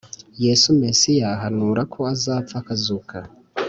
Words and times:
Yesu 0.43 0.67
Mesiya 0.81 1.25
ahanura 1.35 1.81
ko 1.93 1.99
azapfa 2.13 2.55
akazuka 2.61 3.17